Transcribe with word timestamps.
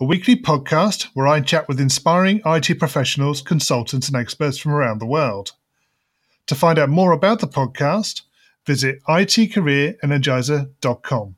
a 0.00 0.04
weekly 0.04 0.34
podcast 0.34 1.04
where 1.14 1.28
I 1.28 1.40
chat 1.40 1.68
with 1.68 1.80
inspiring 1.80 2.40
IT 2.44 2.80
professionals, 2.80 3.40
consultants, 3.40 4.08
and 4.08 4.16
experts 4.16 4.58
from 4.58 4.72
around 4.72 4.98
the 4.98 5.06
world. 5.06 5.52
To 6.48 6.56
find 6.56 6.80
out 6.80 6.88
more 6.88 7.12
about 7.12 7.38
the 7.38 7.46
podcast, 7.46 8.22
visit 8.66 8.98
itcareerenergizer.com. 9.08 11.36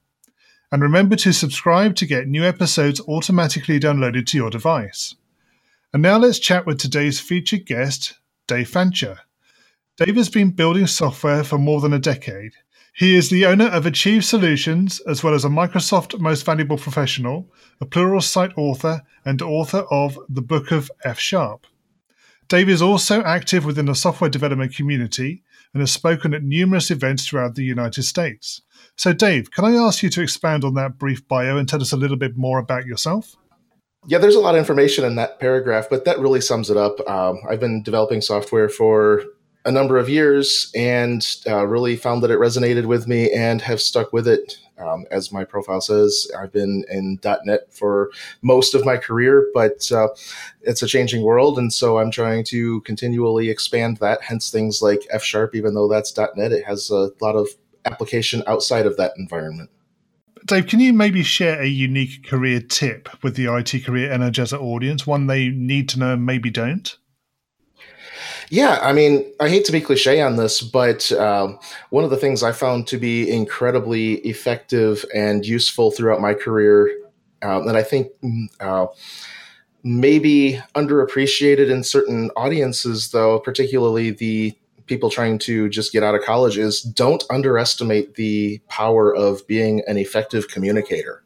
And 0.72 0.82
remember 0.82 1.16
to 1.16 1.32
subscribe 1.32 1.96
to 1.96 2.06
get 2.06 2.28
new 2.28 2.44
episodes 2.44 2.98
automatically 3.06 3.78
downloaded 3.78 4.24
to 4.28 4.38
your 4.38 4.48
device. 4.48 5.14
And 5.92 6.02
now 6.02 6.16
let's 6.16 6.38
chat 6.38 6.64
with 6.64 6.78
today's 6.78 7.20
featured 7.20 7.66
guest, 7.66 8.14
Dave 8.46 8.70
Fancher. 8.70 9.18
Dave 9.98 10.16
has 10.16 10.30
been 10.30 10.50
building 10.50 10.86
software 10.86 11.44
for 11.44 11.58
more 11.58 11.82
than 11.82 11.92
a 11.92 11.98
decade 11.98 12.52
he 12.96 13.14
is 13.14 13.28
the 13.28 13.44
owner 13.44 13.66
of 13.66 13.84
Achieve 13.84 14.24
Solutions, 14.24 15.00
as 15.00 15.22
well 15.22 15.34
as 15.34 15.44
a 15.44 15.50
Microsoft 15.50 16.18
Most 16.18 16.46
Valuable 16.46 16.78
Professional, 16.78 17.52
a 17.78 17.84
Pluralsight 17.84 18.56
author, 18.56 19.02
and 19.22 19.42
author 19.42 19.84
of 19.90 20.18
The 20.30 20.40
Book 20.40 20.70
of 20.70 20.90
F 21.04 21.18
Sharp. 21.18 21.66
Dave 22.48 22.70
is 22.70 22.80
also 22.80 23.22
active 23.22 23.66
within 23.66 23.84
the 23.84 23.94
software 23.94 24.30
development 24.30 24.74
community 24.74 25.42
and 25.74 25.82
has 25.82 25.92
spoken 25.92 26.32
at 26.32 26.42
numerous 26.42 26.90
events 26.90 27.28
throughout 27.28 27.54
the 27.54 27.64
United 27.64 28.04
States. 28.04 28.62
So, 28.96 29.12
Dave, 29.12 29.50
can 29.50 29.66
I 29.66 29.74
ask 29.74 30.02
you 30.02 30.08
to 30.08 30.22
expand 30.22 30.64
on 30.64 30.72
that 30.76 30.96
brief 30.96 31.28
bio 31.28 31.58
and 31.58 31.68
tell 31.68 31.82
us 31.82 31.92
a 31.92 31.98
little 31.98 32.16
bit 32.16 32.34
more 32.34 32.58
about 32.58 32.86
yourself? 32.86 33.36
Yeah, 34.06 34.16
there's 34.16 34.36
a 34.36 34.40
lot 34.40 34.54
of 34.54 34.58
information 34.58 35.04
in 35.04 35.16
that 35.16 35.38
paragraph, 35.38 35.88
but 35.90 36.06
that 36.06 36.18
really 36.18 36.40
sums 36.40 36.70
it 36.70 36.78
up. 36.78 37.06
Um, 37.06 37.40
I've 37.46 37.60
been 37.60 37.82
developing 37.82 38.22
software 38.22 38.70
for 38.70 39.22
a 39.66 39.72
number 39.72 39.98
of 39.98 40.08
years 40.08 40.70
and 40.76 41.36
uh, 41.46 41.66
really 41.66 41.96
found 41.96 42.22
that 42.22 42.30
it 42.30 42.38
resonated 42.38 42.86
with 42.86 43.08
me 43.08 43.32
and 43.32 43.60
have 43.60 43.80
stuck 43.80 44.12
with 44.12 44.28
it. 44.28 44.58
Um, 44.78 45.06
as 45.10 45.32
my 45.32 45.42
profile 45.44 45.80
says, 45.80 46.30
I've 46.38 46.52
been 46.52 46.84
in 46.88 47.18
.NET 47.44 47.74
for 47.74 48.10
most 48.42 48.74
of 48.74 48.84
my 48.84 48.96
career, 48.96 49.50
but 49.52 49.90
uh, 49.90 50.08
it's 50.62 50.82
a 50.82 50.86
changing 50.86 51.22
world, 51.22 51.58
and 51.58 51.72
so 51.72 51.98
I'm 51.98 52.10
trying 52.10 52.44
to 52.44 52.80
continually 52.82 53.48
expand 53.50 53.96
that. 53.98 54.22
Hence, 54.22 54.50
things 54.50 54.82
like 54.82 55.06
F 55.10 55.24
Sharp, 55.24 55.54
even 55.54 55.74
though 55.74 55.88
that's 55.88 56.16
.NET, 56.16 56.52
it 56.52 56.64
has 56.64 56.90
a 56.90 57.10
lot 57.20 57.34
of 57.34 57.48
application 57.86 58.42
outside 58.46 58.86
of 58.86 58.96
that 58.98 59.12
environment. 59.16 59.70
Dave, 60.44 60.68
can 60.68 60.78
you 60.78 60.92
maybe 60.92 61.24
share 61.24 61.60
a 61.60 61.66
unique 61.66 62.24
career 62.24 62.60
tip 62.60 63.08
with 63.24 63.34
the 63.34 63.52
IT 63.52 63.84
Career 63.84 64.10
Energizer 64.10 64.60
audience, 64.60 65.06
one 65.06 65.26
they 65.26 65.48
need 65.48 65.88
to 65.88 65.98
know 65.98 66.12
and 66.12 66.24
maybe 66.24 66.50
don't? 66.50 66.96
Yeah, 68.50 68.78
I 68.80 68.92
mean, 68.92 69.32
I 69.40 69.48
hate 69.48 69.64
to 69.66 69.72
be 69.72 69.80
cliche 69.80 70.20
on 70.20 70.36
this, 70.36 70.60
but 70.60 71.10
uh, 71.12 71.56
one 71.90 72.04
of 72.04 72.10
the 72.10 72.16
things 72.16 72.42
I 72.42 72.52
found 72.52 72.86
to 72.88 72.98
be 72.98 73.30
incredibly 73.30 74.14
effective 74.18 75.04
and 75.14 75.44
useful 75.44 75.90
throughout 75.90 76.20
my 76.20 76.34
career, 76.34 76.96
um, 77.42 77.66
and 77.68 77.76
I 77.76 77.82
think 77.82 78.08
mm, 78.22 78.46
uh, 78.60 78.86
maybe 79.82 80.60
underappreciated 80.74 81.70
in 81.70 81.82
certain 81.82 82.30
audiences, 82.36 83.10
though, 83.10 83.38
particularly 83.40 84.10
the 84.10 84.56
people 84.86 85.10
trying 85.10 85.38
to 85.38 85.68
just 85.68 85.92
get 85.92 86.04
out 86.04 86.14
of 86.14 86.22
college, 86.22 86.56
is 86.56 86.82
don't 86.82 87.24
underestimate 87.30 88.14
the 88.14 88.60
power 88.68 89.14
of 89.14 89.44
being 89.48 89.82
an 89.88 89.96
effective 89.96 90.48
communicator. 90.48 91.24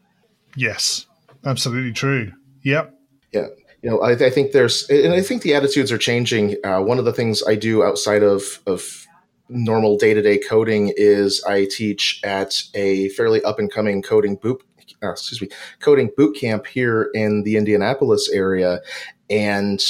Yes, 0.56 1.06
absolutely 1.44 1.92
true. 1.92 2.32
Yep. 2.62 2.94
Yeah 3.32 3.46
you 3.82 3.90
know, 3.90 4.00
I, 4.00 4.12
I, 4.12 4.30
think 4.30 4.52
there's, 4.52 4.88
and 4.90 5.14
I 5.14 5.22
think 5.22 5.42
the 5.42 5.54
attitudes 5.54 5.90
are 5.90 5.98
changing. 5.98 6.56
Uh, 6.64 6.80
one 6.80 6.98
of 6.98 7.04
the 7.04 7.12
things 7.12 7.42
I 7.46 7.54
do 7.54 7.82
outside 7.82 8.22
of 8.22 8.60
of 8.66 9.06
normal 9.48 9.96
day 9.96 10.14
to 10.14 10.22
day 10.22 10.38
coding 10.38 10.92
is 10.96 11.42
I 11.44 11.66
teach 11.66 12.20
at 12.22 12.62
a 12.74 13.08
fairly 13.10 13.42
up 13.42 13.58
and 13.58 13.70
coming 13.70 14.00
coding 14.00 14.36
boot, 14.36 14.62
uh, 15.02 15.10
excuse 15.10 15.42
me, 15.42 15.48
coding 15.80 16.10
boot 16.16 16.36
camp 16.36 16.66
here 16.66 17.10
in 17.14 17.42
the 17.42 17.56
Indianapolis 17.56 18.30
area, 18.30 18.80
and 19.28 19.82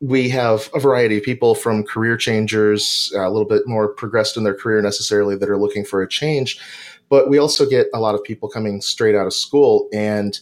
we 0.00 0.28
have 0.28 0.68
a 0.74 0.80
variety 0.80 1.18
of 1.18 1.22
people 1.22 1.54
from 1.54 1.84
career 1.84 2.16
changers, 2.16 3.12
uh, 3.14 3.26
a 3.26 3.30
little 3.30 3.46
bit 3.46 3.62
more 3.66 3.88
progressed 3.88 4.36
in 4.36 4.42
their 4.42 4.54
career 4.54 4.82
necessarily, 4.82 5.36
that 5.36 5.48
are 5.48 5.58
looking 5.58 5.84
for 5.84 6.02
a 6.02 6.08
change. 6.08 6.58
But 7.08 7.30
we 7.30 7.38
also 7.38 7.68
get 7.68 7.86
a 7.94 8.00
lot 8.00 8.14
of 8.14 8.24
people 8.24 8.48
coming 8.48 8.80
straight 8.80 9.14
out 9.14 9.26
of 9.26 9.34
school 9.34 9.88
and 9.92 10.38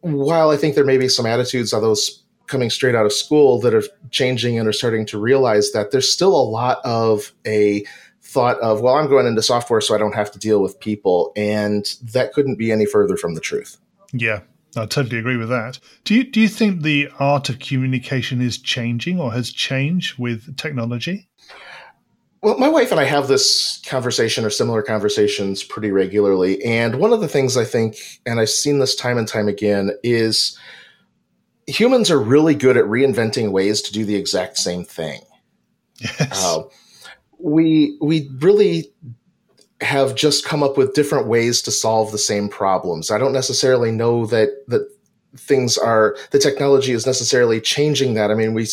while 0.00 0.50
I 0.50 0.56
think 0.56 0.74
there 0.74 0.84
may 0.84 0.98
be 0.98 1.08
some 1.08 1.26
attitudes 1.26 1.72
of 1.72 1.82
those 1.82 2.22
coming 2.46 2.70
straight 2.70 2.94
out 2.94 3.06
of 3.06 3.12
school 3.12 3.60
that 3.60 3.74
are 3.74 3.82
changing 4.10 4.58
and 4.58 4.66
are 4.66 4.72
starting 4.72 5.06
to 5.06 5.18
realize 5.18 5.72
that 5.72 5.90
there's 5.90 6.12
still 6.12 6.34
a 6.34 6.42
lot 6.42 6.78
of 6.84 7.32
a 7.46 7.84
thought 8.22 8.58
of, 8.60 8.80
well, 8.80 8.94
I'm 8.94 9.08
going 9.08 9.26
into 9.26 9.42
software 9.42 9.80
so 9.80 9.94
I 9.94 9.98
don't 9.98 10.14
have 10.14 10.30
to 10.32 10.38
deal 10.38 10.60
with 10.60 10.78
people. 10.80 11.32
And 11.36 11.86
that 12.02 12.32
couldn't 12.32 12.56
be 12.56 12.72
any 12.72 12.86
further 12.86 13.16
from 13.16 13.34
the 13.34 13.40
truth. 13.40 13.78
Yeah, 14.12 14.40
I 14.76 14.86
totally 14.86 15.18
agree 15.18 15.36
with 15.36 15.48
that. 15.48 15.78
Do 16.04 16.14
you, 16.14 16.24
do 16.24 16.40
you 16.40 16.48
think 16.48 16.82
the 16.82 17.10
art 17.18 17.48
of 17.48 17.58
communication 17.58 18.40
is 18.40 18.58
changing 18.58 19.20
or 19.20 19.32
has 19.32 19.50
changed 19.50 20.18
with 20.18 20.56
technology? 20.56 21.28
Well, 22.40 22.56
my 22.58 22.68
wife 22.68 22.92
and 22.92 23.00
I 23.00 23.04
have 23.04 23.26
this 23.26 23.82
conversation 23.86 24.44
or 24.44 24.50
similar 24.50 24.82
conversations 24.82 25.64
pretty 25.64 25.90
regularly. 25.90 26.62
And 26.64 26.96
one 26.96 27.12
of 27.12 27.20
the 27.20 27.28
things 27.28 27.56
I 27.56 27.64
think, 27.64 27.96
and 28.26 28.38
I've 28.38 28.50
seen 28.50 28.78
this 28.78 28.94
time 28.94 29.18
and 29.18 29.26
time 29.26 29.48
again, 29.48 29.90
is 30.04 30.56
humans 31.66 32.10
are 32.10 32.20
really 32.20 32.54
good 32.54 32.76
at 32.76 32.84
reinventing 32.84 33.50
ways 33.50 33.82
to 33.82 33.92
do 33.92 34.04
the 34.04 34.14
exact 34.14 34.56
same 34.56 34.84
thing. 34.84 35.20
Yes. 36.00 36.44
Uh, 36.44 36.62
we 37.40 37.96
we 38.00 38.30
really 38.38 38.92
have 39.80 40.14
just 40.14 40.44
come 40.44 40.62
up 40.62 40.76
with 40.76 40.94
different 40.94 41.26
ways 41.26 41.62
to 41.62 41.70
solve 41.70 42.10
the 42.10 42.18
same 42.18 42.48
problems. 42.48 43.10
I 43.10 43.18
don't 43.18 43.32
necessarily 43.32 43.92
know 43.92 44.26
that 44.26 44.50
that 44.68 44.88
things 45.38 45.78
are 45.78 46.16
the 46.30 46.38
technology 46.38 46.92
is 46.92 47.06
necessarily 47.06 47.60
changing 47.60 48.14
that. 48.14 48.30
I 48.30 48.34
mean 48.34 48.54
we 48.54 48.66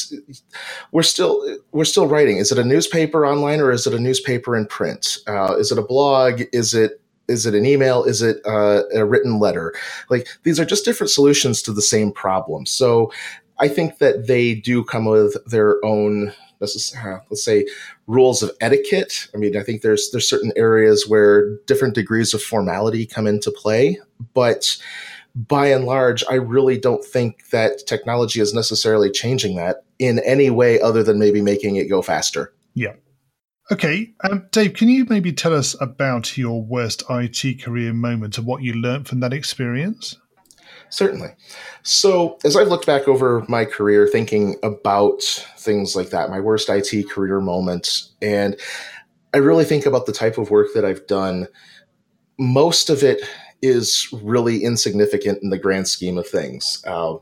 we're 0.92 1.04
still 1.04 1.58
we're 1.72 1.86
still 1.86 2.08
writing. 2.08 2.38
Is 2.38 2.52
it 2.52 2.58
a 2.58 2.64
newspaper 2.64 3.26
online 3.26 3.60
or 3.60 3.72
is 3.72 3.88
it 3.88 3.94
a 3.94 4.00
newspaper 4.00 4.56
in 4.56 4.66
print? 4.66 5.20
Uh, 5.28 5.56
is 5.58 5.72
it 5.72 5.78
a 5.78 5.84
blog? 5.84 6.42
Is 6.52 6.74
it 6.74 7.02
is 7.28 7.46
it 7.46 7.56
an 7.56 7.66
email? 7.66 8.04
Is 8.04 8.22
it 8.22 8.38
uh, 8.46 8.84
a 8.94 9.06
written 9.06 9.40
letter? 9.40 9.74
Like 10.10 10.28
these 10.44 10.60
are 10.60 10.66
just 10.66 10.86
different 10.86 11.10
solutions 11.10 11.62
to 11.64 11.74
the 11.74 11.82
same 11.82 12.12
problem. 12.12 12.66
So 12.66 13.12
i 13.60 13.68
think 13.68 14.00
that 14.00 14.28
they 14.28 14.54
do 14.54 14.84
come 14.84 15.06
with 15.06 15.38
their 15.50 15.84
own 15.86 16.34
let's 16.60 17.44
say 17.44 17.68
rules 18.08 18.42
of 18.42 18.52
etiquette. 18.62 19.28
I 19.34 19.38
mean 19.38 19.58
i 19.58 19.64
think 19.64 19.82
there's 19.82 20.10
there's 20.12 20.28
certain 20.28 20.52
areas 20.56 21.08
where 21.08 21.56
different 21.66 21.96
degrees 21.96 22.34
of 22.34 22.42
formality 22.42 23.06
come 23.06 23.28
into 23.28 23.52
play 23.52 24.00
but 24.34 24.78
by 25.36 25.68
and 25.68 25.86
large, 25.86 26.24
I 26.30 26.36
really 26.36 26.78
don't 26.78 27.04
think 27.04 27.50
that 27.50 27.86
technology 27.86 28.40
is 28.40 28.54
necessarily 28.54 29.12
changing 29.12 29.58
that 29.58 29.84
in 30.00 30.20
any 30.20 30.50
way 30.50 30.80
other 30.80 31.04
than 31.04 31.20
maybe 31.20 31.42
making 31.42 31.76
it 31.76 31.90
go 31.90 32.02
faster. 32.02 32.54
Yeah. 32.74 32.94
Okay, 33.72 34.14
um, 34.24 34.48
Dave, 34.52 34.76
can 34.76 34.90
you 34.90 35.06
maybe 35.10 35.34
tell 35.34 35.54
us 35.54 35.76
about 35.82 36.38
your 36.38 36.64
worst 36.64 37.04
IT 37.10 37.64
career 37.64 37.94
moment 37.94 38.38
and 38.38 38.46
what 38.46 38.62
you 38.62 38.74
learned 38.74 39.08
from 39.08 39.22
that 39.22 39.34
experience? 39.34 40.18
Certainly. 40.90 41.30
So, 41.82 42.38
as 42.46 42.56
I've 42.56 42.68
looked 42.68 42.86
back 42.86 43.08
over 43.08 43.44
my 43.50 43.66
career 43.66 44.08
thinking 44.08 44.56
about 44.62 45.24
things 45.58 45.96
like 45.96 46.12
that, 46.12 46.30
my 46.30 46.40
worst 46.40 46.70
IT 46.70 47.10
career 47.10 47.42
moment, 47.42 48.04
and 48.22 48.56
I 49.34 49.38
really 49.38 49.66
think 49.66 49.88
about 49.88 50.06
the 50.06 50.14
type 50.14 50.38
of 50.38 50.52
work 50.52 50.68
that 50.76 50.86
I've 50.86 51.06
done, 51.08 51.48
most 52.38 52.92
of 52.92 53.04
it 53.04 53.22
is 53.62 54.08
really 54.12 54.64
insignificant 54.64 55.40
in 55.42 55.50
the 55.50 55.58
grand 55.58 55.88
scheme 55.88 56.18
of 56.18 56.28
things. 56.28 56.84
Uh, 56.86 57.16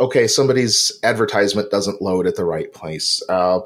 okay, 0.00 0.26
somebody's 0.26 0.98
advertisement 1.02 1.70
doesn't 1.70 2.02
load 2.02 2.26
at 2.26 2.36
the 2.36 2.44
right 2.44 2.72
place. 2.72 3.22
Uh, 3.28 3.60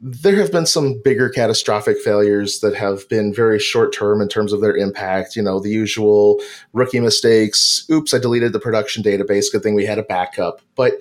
there 0.00 0.36
have 0.36 0.52
been 0.52 0.66
some 0.66 1.00
bigger 1.02 1.28
catastrophic 1.28 1.98
failures 1.98 2.60
that 2.60 2.74
have 2.74 3.08
been 3.08 3.34
very 3.34 3.58
short 3.58 3.92
term 3.92 4.20
in 4.20 4.28
terms 4.28 4.52
of 4.52 4.60
their 4.60 4.76
impact. 4.76 5.34
You 5.34 5.42
know, 5.42 5.58
the 5.58 5.70
usual 5.70 6.40
rookie 6.72 7.00
mistakes. 7.00 7.84
Oops, 7.90 8.12
I 8.14 8.18
deleted 8.18 8.52
the 8.52 8.60
production 8.60 9.02
database. 9.02 9.50
Good 9.50 9.62
thing 9.62 9.74
we 9.74 9.86
had 9.86 9.98
a 9.98 10.04
backup. 10.04 10.60
But 10.76 10.94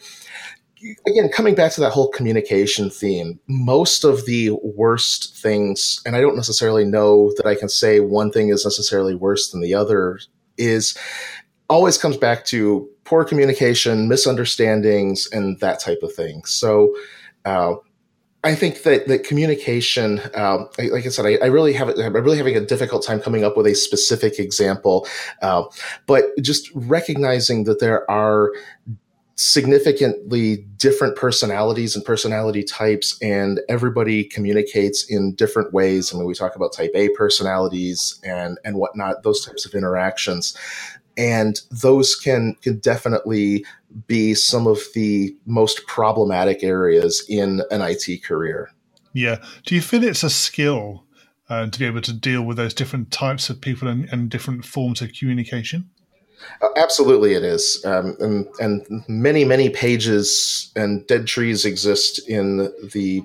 again, 1.06 1.30
coming 1.30 1.54
back 1.54 1.72
to 1.74 1.82
that 1.82 1.92
whole 1.92 2.10
communication 2.10 2.90
theme, 2.90 3.40
most 3.48 4.04
of 4.04 4.26
the 4.26 4.52
worst 4.64 5.36
things, 5.38 6.02
and 6.06 6.16
I 6.16 6.22
don't 6.22 6.36
necessarily 6.36 6.86
know 6.86 7.34
that 7.38 7.46
I 7.46 7.56
can 7.56 7.70
say 7.70 8.00
one 8.00 8.32
thing 8.32 8.50
is 8.50 8.66
necessarily 8.66 9.14
worse 9.14 9.52
than 9.52 9.62
the 9.62 9.76
other 9.76 10.20
is 10.58 10.98
always 11.70 11.98
comes 11.98 12.18
back 12.18 12.46
to 12.46 12.90
poor 13.04 13.24
communication, 13.24 14.08
misunderstandings, 14.08 15.28
and 15.32 15.60
that 15.60 15.80
type 15.80 16.00
of 16.02 16.14
thing. 16.14 16.44
So, 16.46 16.96
uh, 17.46 17.76
I 18.44 18.56
think 18.56 18.84
that 18.84 19.08
that 19.08 19.24
communication, 19.24 20.22
um, 20.36 20.70
like 20.78 21.06
I 21.06 21.10
said, 21.10 21.26
I, 21.26 21.38
I, 21.44 21.48
really 21.48 21.74
have 21.74 21.90
I'm 21.90 22.14
really 22.14 22.38
having 22.38 22.56
a 22.56 22.66
difficult 22.66 23.04
time 23.04 23.20
coming 23.20 23.44
up 23.44 23.58
with 23.58 23.66
a 23.66 23.74
specific 23.74 24.40
example, 24.40 25.08
uh, 25.42 25.64
but 26.06 26.26
just 26.42 26.70
recognizing 26.74 27.64
that 27.66 27.80
there 27.80 28.10
are 28.10 28.54
significantly 29.38 30.66
different 30.78 31.16
personalities 31.16 31.96
and 31.96 32.04
personality 32.04 32.64
types, 32.64 33.18
and 33.22 33.62
everybody 33.70 34.24
communicates 34.24 35.10
in 35.10 35.36
different 35.36 35.74
ways. 35.74 36.14
I 36.14 36.18
mean, 36.18 36.28
we 36.28 36.34
talk 36.34 36.56
about 36.56 36.74
type 36.74 36.92
A 36.96 37.10
personalities 37.10 38.20
and 38.24 38.58
and 38.66 38.78
whatnot, 38.78 39.24
those 39.24 39.46
types 39.46 39.66
of 39.66 39.74
interactions 39.74 40.58
and 41.18 41.60
those 41.72 42.16
can 42.16 42.56
can 42.62 42.78
definitely 42.78 43.66
be 44.06 44.34
some 44.36 44.68
of 44.68 44.80
the 44.94 45.36
most 45.46 45.86
problematic 45.88 46.64
areas 46.64 47.26
in 47.28 47.62
an 47.72 47.82
IT 47.82 48.24
career. 48.24 48.70
Yeah. 49.14 49.44
Do 49.66 49.74
you 49.74 49.82
feel 49.82 50.04
it's 50.04 50.24
a 50.24 50.30
skill 50.30 51.06
uh, 51.50 51.68
to 51.68 51.80
be 51.80 51.86
able 51.86 52.02
to 52.02 52.14
deal 52.14 52.44
with 52.44 52.58
those 52.58 52.74
different 52.74 53.12
types 53.12 53.50
of 53.50 53.60
people 53.62 53.88
and, 53.88 54.08
and 54.12 54.30
different 54.30 54.66
forms 54.66 55.02
of 55.02 55.14
communication? 55.14 55.90
Uh, 56.62 56.70
absolutely, 56.76 57.34
it 57.34 57.44
is, 57.44 57.84
um, 57.86 58.16
and 58.20 58.48
and 58.60 59.04
many 59.08 59.46
many 59.46 59.70
pages 59.70 60.72
and 60.76 61.06
dead 61.08 61.28
trees 61.28 61.66
exist 61.66 62.28
in 62.28 62.72
the 62.94 63.24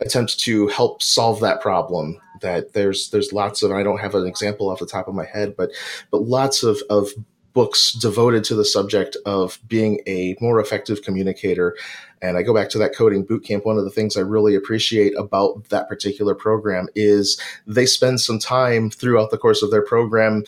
attempt 0.00 0.38
to 0.40 0.68
help 0.68 1.02
solve 1.02 1.40
that 1.40 1.60
problem 1.60 2.20
that 2.40 2.72
there's 2.72 3.10
there's 3.10 3.32
lots 3.32 3.62
of 3.62 3.72
I 3.72 3.82
don't 3.82 4.00
have 4.00 4.14
an 4.14 4.26
example 4.26 4.68
off 4.68 4.80
the 4.80 4.86
top 4.86 5.08
of 5.08 5.14
my 5.14 5.24
head, 5.24 5.56
but 5.56 5.70
but 6.10 6.22
lots 6.22 6.62
of 6.62 6.78
of 6.90 7.08
books 7.56 7.92
devoted 7.92 8.44
to 8.44 8.54
the 8.54 8.66
subject 8.66 9.16
of 9.24 9.58
being 9.66 10.00
a 10.06 10.36
more 10.42 10.60
effective 10.60 11.00
communicator. 11.00 11.74
And 12.20 12.36
I 12.36 12.42
go 12.42 12.52
back 12.52 12.68
to 12.70 12.78
that 12.78 12.94
coding 12.94 13.24
bootcamp. 13.26 13.64
One 13.64 13.78
of 13.78 13.84
the 13.84 13.90
things 13.90 14.14
I 14.14 14.20
really 14.20 14.54
appreciate 14.54 15.14
about 15.16 15.70
that 15.70 15.88
particular 15.88 16.34
program 16.34 16.88
is 16.94 17.40
they 17.66 17.86
spend 17.86 18.20
some 18.20 18.38
time 18.38 18.90
throughout 18.90 19.30
the 19.30 19.38
course 19.38 19.62
of 19.62 19.70
their 19.70 19.80
program 19.80 20.44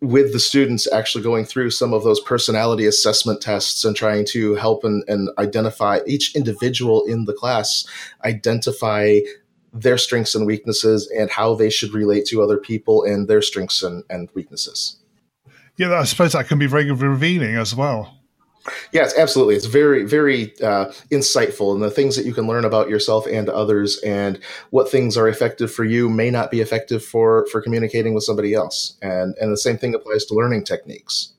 with 0.00 0.32
the 0.32 0.38
students 0.38 0.90
actually 0.92 1.24
going 1.24 1.44
through 1.44 1.70
some 1.70 1.94
of 1.94 2.04
those 2.04 2.20
personality 2.20 2.86
assessment 2.86 3.40
tests 3.40 3.84
and 3.84 3.96
trying 3.96 4.26
to 4.26 4.54
help 4.56 4.84
and, 4.84 5.02
and 5.08 5.30
identify 5.38 6.00
each 6.06 6.34
individual 6.36 7.04
in 7.06 7.24
the 7.24 7.32
class 7.32 7.86
identify 8.24 9.18
their 9.72 9.98
strengths 9.98 10.34
and 10.34 10.46
weaknesses 10.46 11.10
and 11.16 11.30
how 11.30 11.54
they 11.54 11.70
should 11.70 11.92
relate 11.92 12.26
to 12.26 12.42
other 12.42 12.56
people 12.56 13.04
and 13.04 13.28
their 13.28 13.42
strengths 13.42 13.82
and, 13.82 14.04
and 14.08 14.30
weaknesses. 14.34 14.96
Yeah, 15.76 15.92
I 15.94 16.04
suppose 16.04 16.32
that 16.32 16.48
can 16.48 16.58
be 16.58 16.66
very 16.66 16.90
revealing 16.90 17.56
as 17.56 17.74
well. 17.74 18.16
Yes, 18.92 19.16
absolutely. 19.16 19.56
It's 19.56 19.66
very, 19.66 20.04
very 20.04 20.54
uh, 20.60 20.86
insightful, 21.10 21.74
and 21.74 21.82
the 21.82 21.90
things 21.90 22.16
that 22.16 22.26
you 22.26 22.34
can 22.34 22.46
learn 22.46 22.64
about 22.64 22.88
yourself 22.88 23.26
and 23.26 23.48
others, 23.48 23.98
and 24.02 24.38
what 24.70 24.90
things 24.90 25.16
are 25.16 25.28
effective 25.28 25.72
for 25.72 25.84
you 25.84 26.08
may 26.08 26.30
not 26.30 26.50
be 26.50 26.60
effective 26.60 27.04
for 27.04 27.46
for 27.50 27.60
communicating 27.60 28.14
with 28.14 28.24
somebody 28.24 28.54
else. 28.54 28.96
And 29.02 29.34
and 29.40 29.52
the 29.52 29.56
same 29.56 29.78
thing 29.78 29.94
applies 29.94 30.24
to 30.26 30.34
learning 30.34 30.64
techniques. 30.64 31.32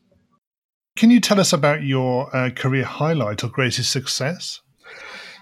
Can 0.97 1.11
you 1.11 1.19
tell 1.19 1.39
us 1.39 1.53
about 1.53 1.83
your 1.83 2.35
uh, 2.35 2.49
career 2.49 2.83
highlight 2.83 3.43
or 3.43 3.49
greatest 3.49 3.91
success? 3.91 4.61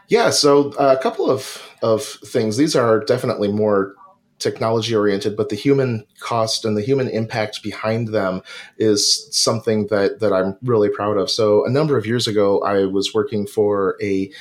Yeah, 0.07 0.29
so 0.29 0.73
uh, 0.73 0.95
a 0.97 1.01
couple 1.01 1.29
of 1.29 1.61
of 1.81 2.03
things. 2.03 2.57
These 2.57 2.75
are 2.75 2.99
definitely 2.99 3.47
more 3.47 3.95
technology 4.39 4.95
oriented, 4.95 5.37
but 5.37 5.49
the 5.49 5.55
human 5.55 6.05
cost 6.19 6.65
and 6.65 6.75
the 6.75 6.81
human 6.81 7.07
impact 7.07 7.63
behind 7.63 8.09
them 8.09 8.41
is 8.77 9.27
something 9.35 9.87
that 9.87 10.19
that 10.19 10.33
I'm 10.33 10.57
really 10.63 10.89
proud 10.89 11.17
of. 11.17 11.29
So 11.29 11.65
a 11.65 11.69
number 11.69 11.97
of 11.97 12.05
years 12.05 12.27
ago, 12.27 12.61
I 12.61 12.85
was 12.85 13.13
working 13.13 13.47
for 13.47 13.97
a, 14.01 14.31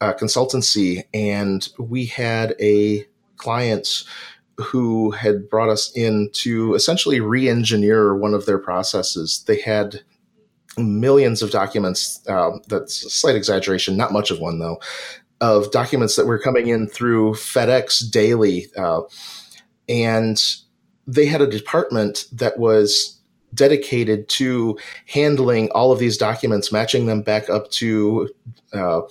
a 0.00 0.14
consultancy, 0.14 1.04
and 1.12 1.68
we 1.78 2.06
had 2.06 2.54
a 2.60 3.04
client 3.36 4.04
who 4.56 5.10
had 5.10 5.50
brought 5.50 5.68
us 5.68 5.90
in 5.96 6.30
to 6.32 6.74
essentially 6.74 7.20
re-engineer 7.20 8.16
one 8.16 8.34
of 8.34 8.46
their 8.46 8.58
processes. 8.58 9.44
They 9.46 9.60
had 9.60 10.00
millions 10.78 11.42
of 11.42 11.50
documents. 11.50 12.20
Um, 12.28 12.60
that's 12.68 13.04
a 13.04 13.10
slight 13.10 13.34
exaggeration, 13.34 13.96
not 13.96 14.12
much 14.12 14.30
of 14.30 14.40
one 14.40 14.58
though 14.58 14.80
of 15.44 15.70
documents 15.70 16.16
that 16.16 16.24
were 16.24 16.38
coming 16.38 16.68
in 16.68 16.88
through 16.88 17.34
FedEx 17.34 18.10
daily. 18.10 18.66
Uh, 18.78 19.02
and 19.90 20.42
they 21.06 21.26
had 21.26 21.42
a 21.42 21.46
department 21.46 22.24
that 22.32 22.58
was 22.58 23.20
dedicated 23.52 24.26
to 24.30 24.78
handling 25.06 25.70
all 25.72 25.92
of 25.92 25.98
these 25.98 26.16
documents, 26.16 26.72
matching 26.72 27.04
them 27.04 27.20
back 27.20 27.50
up 27.50 27.70
to 27.72 28.30
uh, 28.72 29.02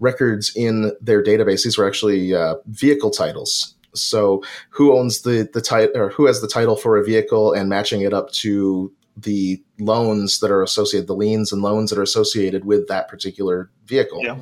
records 0.00 0.50
in 0.56 0.92
their 1.02 1.22
database. 1.22 1.62
These 1.62 1.76
were 1.76 1.86
actually 1.86 2.34
uh, 2.34 2.54
vehicle 2.68 3.10
titles. 3.10 3.74
So, 3.94 4.42
who 4.70 4.96
owns 4.96 5.20
the 5.20 5.46
the 5.52 5.60
title, 5.60 5.94
or 5.94 6.08
who 6.08 6.24
has 6.24 6.40
the 6.40 6.48
title 6.48 6.76
for 6.76 6.96
a 6.96 7.04
vehicle, 7.04 7.52
and 7.52 7.68
matching 7.68 8.00
it 8.00 8.14
up 8.14 8.32
to 8.40 8.90
the 9.16 9.62
loans 9.78 10.40
that 10.40 10.50
are 10.50 10.62
associated, 10.62 11.06
the 11.06 11.14
liens 11.14 11.52
and 11.52 11.62
loans 11.62 11.90
that 11.90 11.98
are 11.98 12.02
associated 12.02 12.64
with 12.64 12.88
that 12.88 13.08
particular 13.08 13.70
vehicle. 13.86 14.20
Yeah. 14.22 14.38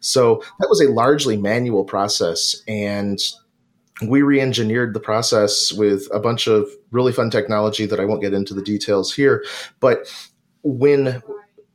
So 0.00 0.42
that 0.58 0.68
was 0.68 0.80
a 0.80 0.90
largely 0.90 1.36
manual 1.36 1.84
process, 1.84 2.62
and 2.66 3.18
we 4.06 4.22
re-engineered 4.22 4.94
the 4.94 5.00
process 5.00 5.72
with 5.72 6.08
a 6.12 6.20
bunch 6.20 6.46
of 6.46 6.68
really 6.92 7.12
fun 7.12 7.30
technology 7.30 7.84
that 7.86 7.98
I 7.98 8.04
won't 8.04 8.20
get 8.20 8.32
into 8.32 8.54
the 8.54 8.62
details 8.62 9.12
here. 9.12 9.44
But 9.80 10.06
when 10.62 11.22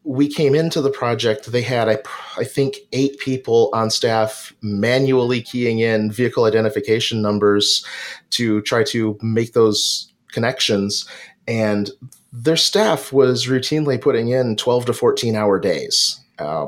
we 0.05 0.27
came 0.27 0.55
into 0.55 0.81
the 0.81 0.89
project, 0.89 1.51
they 1.51 1.61
had, 1.61 1.87
I, 1.87 1.97
I 2.37 2.43
think, 2.43 2.75
eight 2.91 3.19
people 3.19 3.69
on 3.73 3.89
staff 3.89 4.53
manually 4.61 5.41
keying 5.41 5.79
in 5.79 6.11
vehicle 6.11 6.43
identification 6.45 7.21
numbers 7.21 7.85
to 8.31 8.61
try 8.61 8.83
to 8.85 9.17
make 9.21 9.53
those 9.53 10.13
connections. 10.31 11.07
And 11.47 11.89
their 12.33 12.57
staff 12.57 13.13
was 13.13 13.45
routinely 13.45 14.01
putting 14.01 14.29
in 14.29 14.55
12 14.55 14.87
to 14.87 14.93
14 14.93 15.35
hour 15.35 15.59
days. 15.59 16.19
Uh, 16.39 16.65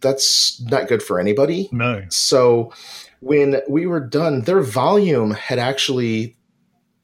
that's 0.00 0.60
not 0.62 0.88
good 0.88 1.02
for 1.02 1.20
anybody. 1.20 1.68
No. 1.70 2.02
So 2.08 2.72
when 3.20 3.60
we 3.68 3.86
were 3.86 4.00
done, 4.00 4.42
their 4.42 4.62
volume 4.62 5.32
had 5.32 5.58
actually 5.58 6.34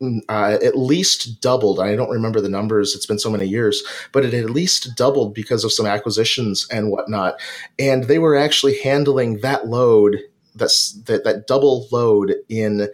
mm, 0.00 0.20
uh, 0.28 0.56
at 0.62 0.78
least 0.78 1.42
doubled. 1.42 1.78
I 1.78 1.94
don't 1.96 2.10
remember 2.10 2.40
the 2.40 2.48
numbers; 2.48 2.94
it's 2.94 3.06
been 3.06 3.18
so 3.18 3.30
many 3.30 3.46
years, 3.46 3.82
but 4.12 4.24
it 4.24 4.32
had 4.32 4.44
at 4.44 4.50
least 4.50 4.96
doubled 4.96 5.34
because 5.34 5.62
of 5.62 5.72
some 5.72 5.84
acquisitions 5.86 6.66
and 6.70 6.90
whatnot. 6.90 7.38
And 7.78 8.04
they 8.04 8.18
were 8.18 8.36
actually 8.36 8.78
handling 8.78 9.40
that 9.40 9.66
load, 9.66 10.18
that's 10.54 10.92
that 11.02 11.24
that 11.24 11.46
double 11.46 11.88
load 11.92 12.34
in 12.48 12.88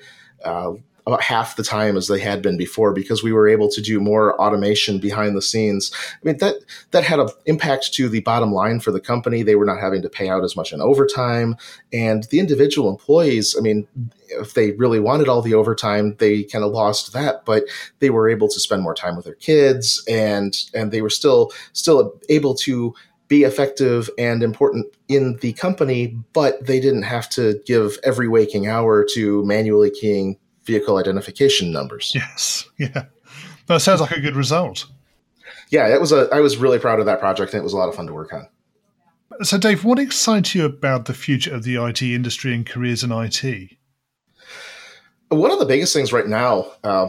uh, 0.44 0.72
about 1.06 1.22
half 1.22 1.56
the 1.56 1.64
time 1.64 1.96
as 1.96 2.06
they 2.06 2.20
had 2.20 2.42
been 2.42 2.56
before 2.56 2.92
because 2.92 3.22
we 3.22 3.32
were 3.32 3.48
able 3.48 3.68
to 3.68 3.80
do 3.80 3.98
more 4.00 4.40
automation 4.40 4.98
behind 4.98 5.36
the 5.36 5.42
scenes. 5.42 5.90
I 5.94 6.18
mean 6.22 6.38
that 6.38 6.56
that 6.92 7.04
had 7.04 7.18
an 7.18 7.28
impact 7.46 7.92
to 7.94 8.08
the 8.08 8.20
bottom 8.20 8.52
line 8.52 8.80
for 8.80 8.92
the 8.92 9.00
company. 9.00 9.42
They 9.42 9.56
were 9.56 9.64
not 9.64 9.80
having 9.80 10.02
to 10.02 10.08
pay 10.08 10.28
out 10.28 10.44
as 10.44 10.56
much 10.56 10.72
in 10.72 10.80
overtime, 10.80 11.56
and 11.92 12.24
the 12.24 12.38
individual 12.38 12.88
employees. 12.88 13.56
I 13.58 13.60
mean, 13.60 13.88
if 14.28 14.54
they 14.54 14.72
really 14.72 15.00
wanted 15.00 15.28
all 15.28 15.42
the 15.42 15.54
overtime, 15.54 16.16
they 16.18 16.44
kind 16.44 16.64
of 16.64 16.72
lost 16.72 17.12
that, 17.12 17.44
but 17.44 17.64
they 17.98 18.10
were 18.10 18.28
able 18.28 18.48
to 18.48 18.60
spend 18.60 18.82
more 18.82 18.94
time 18.94 19.16
with 19.16 19.24
their 19.24 19.34
kids, 19.34 20.04
and 20.08 20.56
and 20.74 20.92
they 20.92 21.02
were 21.02 21.10
still 21.10 21.52
still 21.72 22.20
able 22.28 22.54
to 22.54 22.94
be 23.28 23.44
effective 23.44 24.10
and 24.18 24.42
important 24.42 24.86
in 25.08 25.38
the 25.38 25.54
company, 25.54 26.18
but 26.34 26.66
they 26.66 26.78
didn't 26.78 27.04
have 27.04 27.30
to 27.30 27.62
give 27.64 27.98
every 28.04 28.28
waking 28.28 28.66
hour 28.66 29.06
to 29.14 29.42
manually 29.46 29.90
keying 29.90 30.36
vehicle 30.64 30.98
identification 30.98 31.72
numbers. 31.72 32.12
Yes, 32.14 32.68
yeah, 32.78 33.04
that 33.66 33.82
sounds 33.82 34.00
like 34.00 34.12
a 34.12 34.20
good 34.20 34.36
result. 34.36 34.86
Yeah, 35.70 35.88
it 35.88 36.00
was 36.00 36.12
a. 36.12 36.28
I 36.32 36.40
was 36.40 36.56
really 36.56 36.78
proud 36.78 37.00
of 37.00 37.06
that 37.06 37.20
project, 37.20 37.52
and 37.54 37.60
it 37.60 37.64
was 37.64 37.72
a 37.72 37.76
lot 37.76 37.88
of 37.88 37.94
fun 37.94 38.06
to 38.06 38.12
work 38.12 38.32
on. 38.32 38.46
So, 39.42 39.58
Dave, 39.58 39.84
what 39.84 39.98
excites 39.98 40.54
you 40.54 40.64
about 40.64 41.06
the 41.06 41.14
future 41.14 41.54
of 41.54 41.64
the 41.64 41.82
IT 41.82 42.02
industry 42.02 42.54
and 42.54 42.66
careers 42.66 43.02
in 43.02 43.10
IT? 43.10 43.70
One 45.30 45.50
of 45.50 45.58
the 45.58 45.64
biggest 45.64 45.94
things 45.94 46.12
right 46.12 46.26
now, 46.26 46.66
uh, 46.84 47.08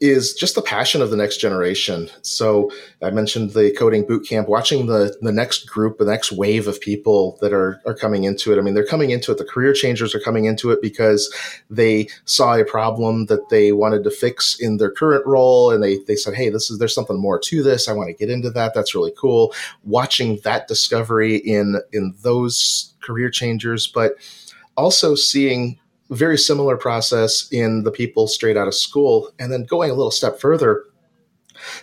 is 0.00 0.34
just 0.34 0.54
the 0.54 0.62
passion 0.62 1.00
of 1.00 1.10
the 1.10 1.16
next 1.16 1.38
generation. 1.38 2.08
So 2.22 2.70
I 3.02 3.10
mentioned 3.10 3.50
the 3.50 3.70
coding 3.72 4.04
bootcamp, 4.04 4.48
watching 4.48 4.86
the 4.86 5.16
the 5.22 5.32
next 5.32 5.68
group, 5.68 5.98
the 5.98 6.04
next 6.04 6.32
wave 6.32 6.68
of 6.68 6.80
people 6.80 7.38
that 7.40 7.52
are 7.52 7.80
are 7.86 7.94
coming 7.94 8.24
into 8.24 8.52
it. 8.52 8.58
I 8.58 8.62
mean, 8.62 8.74
they're 8.74 8.86
coming 8.86 9.10
into 9.10 9.32
it. 9.32 9.38
The 9.38 9.44
career 9.44 9.72
changers 9.72 10.14
are 10.14 10.20
coming 10.20 10.44
into 10.44 10.70
it 10.70 10.82
because 10.82 11.32
they 11.70 12.08
saw 12.24 12.54
a 12.54 12.64
problem 12.64 13.26
that 13.26 13.48
they 13.48 13.72
wanted 13.72 14.04
to 14.04 14.10
fix 14.10 14.58
in 14.58 14.76
their 14.76 14.90
current 14.90 15.24
role, 15.26 15.70
and 15.70 15.82
they 15.82 15.98
they 16.06 16.16
said, 16.16 16.34
"Hey, 16.34 16.50
this 16.50 16.70
is 16.70 16.78
there's 16.78 16.94
something 16.94 17.18
more 17.18 17.38
to 17.38 17.62
this. 17.62 17.88
I 17.88 17.92
want 17.92 18.08
to 18.08 18.14
get 18.14 18.30
into 18.30 18.50
that. 18.50 18.74
That's 18.74 18.94
really 18.94 19.12
cool." 19.16 19.54
Watching 19.84 20.38
that 20.44 20.68
discovery 20.68 21.36
in 21.36 21.80
in 21.92 22.14
those 22.22 22.94
career 23.00 23.30
changers, 23.30 23.86
but 23.86 24.16
also 24.76 25.14
seeing 25.14 25.78
very 26.10 26.38
similar 26.38 26.76
process 26.76 27.48
in 27.50 27.82
the 27.82 27.90
people 27.90 28.26
straight 28.26 28.56
out 28.56 28.68
of 28.68 28.74
school. 28.74 29.30
And 29.38 29.52
then 29.52 29.64
going 29.64 29.90
a 29.90 29.94
little 29.94 30.10
step 30.10 30.40
further, 30.40 30.84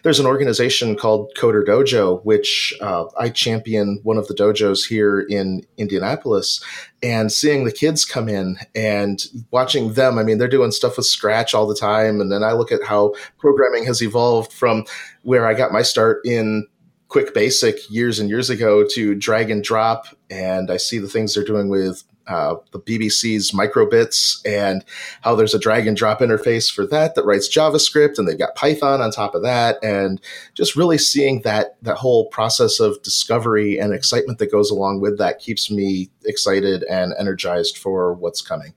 there's 0.03 0.19
an 0.19 0.25
organization 0.25 0.95
called 0.95 1.31
Coder 1.35 1.65
Dojo, 1.65 2.23
which 2.23 2.73
uh, 2.81 3.05
I 3.17 3.29
champion 3.29 3.99
one 4.03 4.17
of 4.17 4.27
the 4.27 4.33
dojos 4.33 4.87
here 4.87 5.21
in 5.21 5.65
Indianapolis. 5.77 6.63
And 7.01 7.31
seeing 7.31 7.65
the 7.65 7.71
kids 7.71 8.05
come 8.05 8.29
in 8.29 8.57
and 8.75 9.25
watching 9.51 9.93
them, 9.93 10.17
I 10.17 10.23
mean, 10.23 10.37
they're 10.37 10.47
doing 10.47 10.71
stuff 10.71 10.97
with 10.97 11.05
Scratch 11.05 11.53
all 11.53 11.67
the 11.67 11.75
time. 11.75 12.21
And 12.21 12.31
then 12.31 12.43
I 12.43 12.53
look 12.53 12.71
at 12.71 12.83
how 12.83 13.13
programming 13.39 13.85
has 13.85 14.01
evolved 14.01 14.53
from 14.53 14.85
where 15.23 15.47
I 15.47 15.53
got 15.53 15.71
my 15.71 15.81
start 15.81 16.21
in 16.25 16.67
quick 17.13 17.33
basic 17.33 17.77
years 17.91 18.19
and 18.19 18.27
years 18.27 18.49
ago 18.49 18.83
to 18.89 19.13
drag 19.13 19.51
and 19.51 19.63
drop 19.63 20.07
and 20.31 20.71
i 20.71 20.77
see 20.77 20.97
the 20.97 21.07
things 21.07 21.35
they're 21.35 21.43
doing 21.43 21.69
with 21.69 22.03
uh, 22.27 22.55
the 22.71 22.79
bbc's 22.79 23.51
microbits 23.51 24.39
and 24.45 24.83
how 25.21 25.35
there's 25.35 25.53
a 25.53 25.59
drag 25.59 25.87
and 25.87 25.97
drop 25.97 26.19
interface 26.19 26.71
for 26.71 26.85
that 26.85 27.15
that 27.15 27.25
writes 27.25 27.53
javascript 27.53 28.17
and 28.17 28.27
they've 28.27 28.39
got 28.39 28.55
python 28.55 29.01
on 29.01 29.11
top 29.11 29.35
of 29.35 29.43
that 29.43 29.77
and 29.83 30.21
just 30.53 30.75
really 30.75 30.97
seeing 30.97 31.41
that 31.41 31.77
that 31.81 31.97
whole 31.97 32.27
process 32.27 32.79
of 32.79 33.01
discovery 33.03 33.77
and 33.77 33.93
excitement 33.93 34.39
that 34.39 34.51
goes 34.51 34.69
along 34.69 34.99
with 35.01 35.17
that 35.17 35.39
keeps 35.39 35.69
me 35.69 36.09
excited 36.25 36.83
and 36.83 37.13
energized 37.19 37.77
for 37.77 38.13
what's 38.13 38.41
coming 38.41 38.73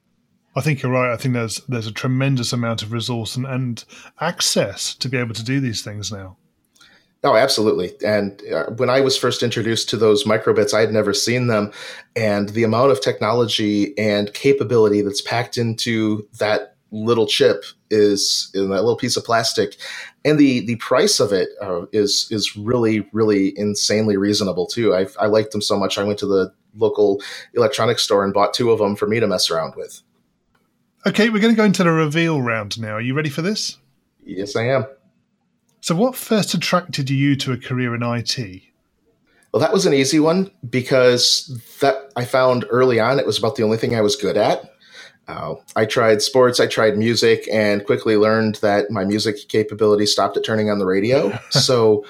I 0.57 0.63
think 0.63 0.83
you're 0.83 0.91
right. 0.91 1.13
I 1.13 1.19
think 1.19 1.35
there's 1.35 1.61
there's 1.69 1.87
a 1.87 1.93
tremendous 1.93 2.51
amount 2.51 2.83
of 2.83 2.91
resource 2.91 3.37
and, 3.37 3.45
and 3.45 3.85
access 4.23 4.95
to 4.95 5.09
be 5.11 5.19
able 5.19 5.35
to 5.35 5.45
do 5.45 5.61
these 5.61 5.83
things 5.83 6.11
now. 6.11 6.39
Oh, 7.27 7.35
absolutely. 7.35 7.93
And 8.07 8.41
uh, 8.53 8.67
when 8.77 8.89
I 8.89 9.01
was 9.01 9.19
first 9.19 9.43
introduced 9.43 9.89
to 9.89 9.97
those 9.97 10.23
microbits, 10.23 10.73
I 10.73 10.79
had 10.79 10.93
never 10.93 11.13
seen 11.13 11.49
them. 11.49 11.73
And 12.15 12.51
the 12.51 12.63
amount 12.63 12.93
of 12.93 13.01
technology 13.01 13.99
and 13.99 14.33
capability 14.33 15.03
that's 15.03 15.23
packed 15.23 15.59
into 15.59 16.29
that 16.39 16.77
little 16.93 17.27
chip 17.27 17.65
is 17.91 18.49
in 18.55 18.69
that 18.69 18.83
little 18.83 18.97
piece 18.97 19.17
of 19.17 19.25
plastic. 19.25 19.75
And 20.25 20.39
the, 20.39 20.65
the 20.67 20.77
price 20.77 21.19
of 21.19 21.33
it 21.33 21.49
uh, 21.61 21.87
is 21.93 22.29
is 22.31 22.57
really, 22.57 23.09
really 23.13 23.59
insanely 23.59 24.17
reasonable, 24.17 24.69
too. 24.69 24.95
I, 24.95 25.09
I 25.21 25.27
liked 25.27 25.51
them 25.51 25.63
so 25.63 25.77
much, 25.77 25.99
I 25.99 26.05
went 26.05 26.21
to 26.21 26.27
the 26.27 26.53
local 26.77 27.21
electronics 27.55 28.03
store 28.05 28.25
and 28.25 28.33
bought 28.33 28.55
two 28.55 28.71
of 28.71 28.79
them 28.79 28.95
for 28.95 29.09
me 29.09 29.19
to 29.19 29.27
mess 29.27 29.51
around 29.51 29.75
with. 29.75 30.01
Okay, 31.05 31.29
we're 31.29 31.41
going 31.41 31.55
to 31.55 31.59
go 31.59 31.65
into 31.65 31.83
the 31.83 31.91
reveal 31.91 32.41
round 32.41 32.81
now. 32.81 32.93
Are 32.93 33.01
you 33.01 33.15
ready 33.15 33.31
for 33.31 33.43
this? 33.43 33.79
Yes, 34.25 34.55
I 34.55 34.69
am. 34.69 34.87
So, 35.87 35.95
what 35.95 36.17
first 36.17 36.53
attracted 36.53 37.11
you 37.11 37.37
to 37.37 37.53
a 37.53 37.57
career 37.57 37.95
in 37.95 38.03
IT? 38.03 38.61
Well, 39.53 39.61
that 39.61 39.73
was 39.73 39.87
an 39.87 39.95
easy 39.95 40.19
one 40.19 40.51
because 40.69 41.47
that 41.79 42.11
I 42.17 42.25
found 42.25 42.65
early 42.71 42.99
on 42.99 43.21
it 43.21 43.25
was 43.25 43.39
about 43.39 43.55
the 43.55 43.63
only 43.63 43.77
thing 43.77 43.95
I 43.95 44.01
was 44.01 44.17
good 44.17 44.37
at. 44.37 44.69
Uh, 45.29 45.55
I 45.77 45.85
tried 45.85 46.23
sports, 46.23 46.59
I 46.59 46.67
tried 46.67 46.99
music, 46.99 47.49
and 47.53 47.87
quickly 47.87 48.17
learned 48.17 48.57
that 48.57 48.91
my 48.91 49.05
music 49.05 49.37
capability 49.47 50.07
stopped 50.07 50.37
at 50.37 50.45
turning 50.45 50.71
on 50.71 50.81
the 50.81 50.87
radio. 50.87 51.39
so, 51.51 52.05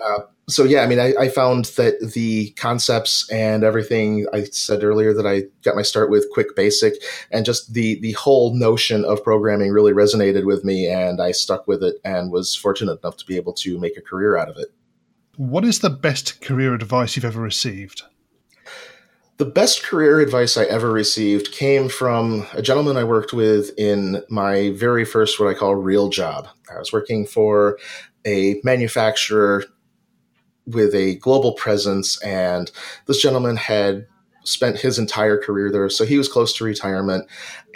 uh, 0.00 0.20
so 0.48 0.64
yeah, 0.64 0.82
I 0.82 0.86
mean, 0.86 0.98
I, 0.98 1.14
I, 1.18 1.28
found 1.28 1.66
that 1.76 2.12
the 2.14 2.50
concepts 2.50 3.28
and 3.30 3.64
everything 3.64 4.26
I 4.32 4.44
said 4.44 4.84
earlier 4.84 5.14
that 5.14 5.26
I 5.26 5.44
got 5.62 5.76
my 5.76 5.82
start 5.82 6.10
with 6.10 6.30
Quick 6.32 6.54
Basic, 6.54 6.94
and 7.30 7.46
just 7.46 7.72
the 7.72 7.98
the 8.00 8.12
whole 8.12 8.54
notion 8.54 9.04
of 9.04 9.24
programming 9.24 9.70
really 9.70 9.92
resonated 9.92 10.44
with 10.44 10.64
me, 10.64 10.88
and 10.88 11.20
I 11.20 11.32
stuck 11.32 11.66
with 11.66 11.82
it, 11.82 11.96
and 12.04 12.30
was 12.30 12.54
fortunate 12.54 13.00
enough 13.02 13.16
to 13.18 13.26
be 13.26 13.36
able 13.36 13.54
to 13.54 13.78
make 13.78 13.96
a 13.96 14.02
career 14.02 14.36
out 14.36 14.48
of 14.48 14.58
it. 14.58 14.68
What 15.36 15.64
is 15.64 15.78
the 15.78 15.90
best 15.90 16.40
career 16.40 16.74
advice 16.74 17.16
you've 17.16 17.24
ever 17.24 17.40
received? 17.40 18.02
The 19.38 19.46
best 19.46 19.82
career 19.82 20.20
advice 20.20 20.56
I 20.56 20.64
ever 20.64 20.92
received 20.92 21.50
came 21.52 21.88
from 21.88 22.46
a 22.52 22.62
gentleman 22.62 22.96
I 22.96 23.02
worked 23.02 23.32
with 23.32 23.76
in 23.76 24.22
my 24.28 24.70
very 24.76 25.04
first, 25.04 25.40
what 25.40 25.48
I 25.48 25.58
call 25.58 25.74
real 25.74 26.08
job. 26.08 26.46
I 26.72 26.78
was 26.78 26.92
working 26.92 27.26
for 27.26 27.78
a 28.24 28.60
manufacturer 28.62 29.64
with 30.66 30.94
a 30.94 31.16
global 31.16 31.52
presence. 31.52 32.20
And 32.22 32.70
this 33.06 33.20
gentleman 33.20 33.56
had 33.56 34.06
spent 34.44 34.78
his 34.78 34.98
entire 34.98 35.38
career 35.38 35.70
there. 35.70 35.88
So 35.88 36.04
he 36.04 36.18
was 36.18 36.28
close 36.28 36.56
to 36.56 36.64
retirement. 36.64 37.26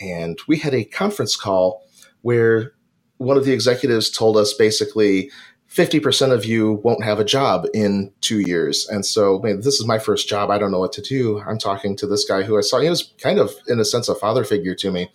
And 0.01 0.39
we 0.47 0.59
had 0.59 0.75
a 0.75 0.85
conference 0.85 1.35
call 1.37 1.83
where 2.23 2.73
one 3.17 3.37
of 3.37 3.45
the 3.45 3.53
executives 3.53 4.11
told 4.11 4.37
us 4.37 4.55
basically 4.55 5.31
50% 5.71 6.33
of 6.33 6.47
you 6.47 6.81
won't 6.83 7.05
have 7.05 7.21
a 7.21 7.25
job 7.25 7.67
in 7.75 8.11
two 8.21 8.41
years. 8.41 8.89
And 8.89 9.05
so, 9.05 9.39
man, 9.41 9.59
this 9.59 9.79
is 9.79 9.87
my 9.87 9.99
first 9.99 10.29
job. 10.29 10.51
I 10.51 10.57
don't 10.57 10.71
know 10.71 10.79
what 10.79 10.93
to 10.95 11.03
do. 11.03 11.41
I'm 11.41 11.59
talking 11.59 11.95
to 11.97 12.07
this 12.07 12.25
guy 12.25 12.43
who 12.43 12.57
I 12.57 12.63
saw. 12.63 12.81
He 12.81 12.89
was 12.89 13.13
kind 13.23 13.39
of, 13.39 13.53
in 13.67 13.79
a 13.79 13.85
sense, 13.85 14.09
a 14.09 14.15
father 14.15 14.45
figure 14.45 14.75
to 14.77 14.91
me. 14.91 15.11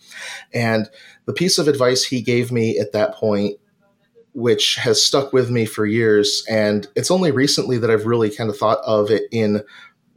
And 0.54 0.90
the 1.26 1.34
piece 1.34 1.58
of 1.58 1.68
advice 1.68 2.04
he 2.04 2.22
gave 2.22 2.52
me 2.52 2.78
at 2.78 2.92
that 2.92 3.16
point 3.16 3.58
which 4.34 4.76
has 4.76 5.04
stuck 5.04 5.34
with 5.34 5.50
me 5.50 5.66
for 5.66 5.86
years. 5.86 6.44
And 6.50 6.88
it's 6.96 7.12
only 7.12 7.32
recently 7.32 7.78
that 7.78 7.90
I've 7.90 8.06
really 8.06 8.30
kind 8.30 8.50
of 8.50 8.58
thought 8.58 8.80
of 8.86 9.12
it 9.12 9.24
in 9.32 9.64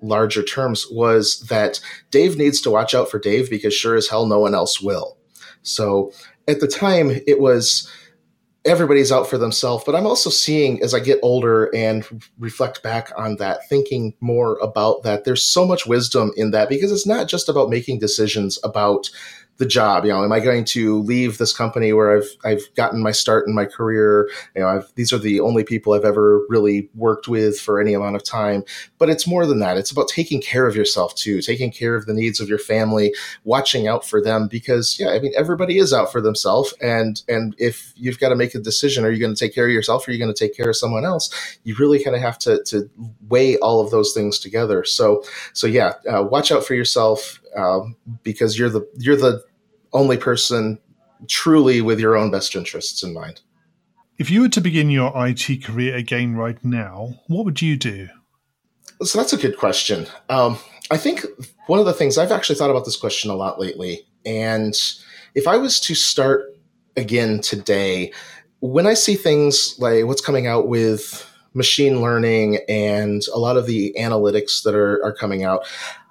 larger 0.02 0.42
terms 0.42 0.86
was 0.90 1.40
that 1.48 1.80
Dave 2.10 2.36
needs 2.36 2.60
to 2.62 2.70
watch 2.70 2.94
out 2.94 3.10
for 3.10 3.18
Dave 3.18 3.50
because 3.50 3.74
sure 3.74 3.94
as 3.94 4.08
hell 4.08 4.26
no 4.26 4.40
one 4.40 4.54
else 4.54 4.80
will. 4.80 5.16
So 5.62 6.12
at 6.48 6.60
the 6.60 6.68
time, 6.68 7.10
it 7.26 7.40
was 7.40 7.90
everybody's 8.64 9.12
out 9.12 9.28
for 9.28 9.38
themselves. 9.38 9.84
But 9.84 9.94
I'm 9.94 10.06
also 10.06 10.28
seeing 10.28 10.82
as 10.82 10.92
I 10.92 11.00
get 11.00 11.20
older 11.22 11.74
and 11.74 12.04
reflect 12.38 12.82
back 12.82 13.12
on 13.16 13.36
that, 13.36 13.68
thinking 13.68 14.14
more 14.20 14.58
about 14.58 15.02
that, 15.04 15.24
there's 15.24 15.42
so 15.42 15.66
much 15.66 15.86
wisdom 15.86 16.32
in 16.36 16.50
that 16.50 16.68
because 16.68 16.92
it's 16.92 17.06
not 17.06 17.28
just 17.28 17.48
about 17.48 17.70
making 17.70 18.00
decisions 18.00 18.58
about 18.64 19.08
the 19.58 19.66
job. 19.66 20.04
You 20.04 20.12
know, 20.12 20.24
am 20.24 20.32
I 20.32 20.40
going 20.40 20.64
to 20.66 21.00
leave 21.02 21.38
this 21.38 21.52
company 21.52 21.92
where 21.92 22.16
I've 22.18 22.28
I've 22.44 22.74
gotten 22.76 23.02
my 23.02 23.12
start 23.12 23.46
in 23.46 23.54
my 23.54 23.66
career? 23.66 24.28
You 24.54 24.62
know, 24.62 24.68
I've, 24.68 24.92
these 24.96 25.12
are 25.12 25.18
the 25.18 25.40
only 25.40 25.64
people 25.64 25.92
I've 25.92 26.04
ever 26.04 26.44
really 26.48 26.88
worked 26.94 27.28
with 27.28 27.60
for 27.60 27.80
any 27.80 27.94
amount 27.94 28.16
of 28.16 28.24
time. 28.24 28.64
But 28.98 29.10
it's 29.10 29.26
more 29.26 29.46
than 29.46 29.60
that. 29.60 29.76
It's 29.78 29.90
about 29.92 30.08
taking 30.08 30.40
care 30.42 30.66
of 30.66 30.76
yourself 30.76 31.14
too, 31.14 31.42
taking 31.42 31.70
care 31.72 31.94
of 31.96 32.06
the 32.06 32.14
needs 32.14 32.40
of 32.40 32.48
your 32.48 32.58
family, 32.58 33.14
watching 33.44 33.86
out 33.88 34.06
for 34.06 34.22
them. 34.22 34.48
Because 34.48 34.98
yeah, 34.98 35.10
I 35.10 35.20
mean, 35.20 35.32
everybody 35.36 35.78
is 35.78 35.92
out 35.92 36.12
for 36.12 36.20
themselves, 36.20 36.74
and 36.80 37.22
and 37.28 37.54
if 37.58 37.92
you've 37.96 38.18
got 38.20 38.30
to 38.30 38.36
make 38.36 38.54
a 38.54 38.60
decision, 38.60 39.04
are 39.04 39.10
you 39.10 39.20
going 39.20 39.34
to 39.34 39.38
take 39.38 39.54
care 39.54 39.66
of 39.66 39.72
yourself, 39.72 40.06
or 40.06 40.10
are 40.10 40.14
you 40.14 40.20
going 40.20 40.34
to 40.34 40.38
take 40.38 40.56
care 40.56 40.70
of 40.70 40.76
someone 40.76 41.04
else? 41.04 41.30
You 41.64 41.76
really 41.78 42.02
kind 42.02 42.16
of 42.16 42.22
have 42.22 42.38
to 42.40 42.62
to 42.64 42.90
weigh 43.28 43.58
all 43.58 43.80
of 43.80 43.90
those 43.90 44.12
things 44.14 44.38
together. 44.38 44.84
So 44.84 45.24
so 45.54 45.66
yeah, 45.66 45.94
uh, 46.10 46.24
watch 46.24 46.52
out 46.52 46.64
for 46.64 46.74
yourself 46.74 47.40
um, 47.56 47.96
because 48.22 48.58
you're 48.58 48.70
the 48.70 48.86
you're 48.98 49.16
the 49.16 49.42
only 49.92 50.16
person 50.16 50.78
truly 51.28 51.80
with 51.80 51.98
your 51.98 52.16
own 52.16 52.30
best 52.30 52.54
interests 52.54 53.02
in 53.02 53.14
mind. 53.14 53.40
If 54.18 54.30
you 54.30 54.42
were 54.42 54.48
to 54.50 54.60
begin 54.60 54.90
your 54.90 55.12
IT 55.14 55.64
career 55.64 55.94
again 55.94 56.36
right 56.36 56.62
now, 56.64 57.20
what 57.26 57.44
would 57.44 57.60
you 57.60 57.76
do? 57.76 58.08
So 59.02 59.18
that's 59.18 59.32
a 59.32 59.36
good 59.36 59.58
question. 59.58 60.06
Um, 60.30 60.58
I 60.90 60.96
think 60.96 61.26
one 61.66 61.80
of 61.80 61.86
the 61.86 61.92
things 61.92 62.16
I've 62.16 62.32
actually 62.32 62.56
thought 62.56 62.70
about 62.70 62.84
this 62.84 62.96
question 62.96 63.30
a 63.30 63.34
lot 63.34 63.60
lately, 63.60 64.06
and 64.24 64.74
if 65.34 65.46
I 65.46 65.56
was 65.56 65.80
to 65.80 65.94
start 65.94 66.56
again 66.96 67.40
today, 67.40 68.12
when 68.60 68.86
I 68.86 68.94
see 68.94 69.16
things 69.16 69.78
like 69.78 70.04
what's 70.06 70.22
coming 70.22 70.46
out 70.46 70.68
with 70.68 71.28
machine 71.52 72.00
learning 72.00 72.58
and 72.68 73.22
a 73.34 73.38
lot 73.38 73.56
of 73.56 73.66
the 73.66 73.94
analytics 73.98 74.62
that 74.62 74.74
are, 74.74 75.02
are 75.04 75.12
coming 75.12 75.42
out, 75.44 75.66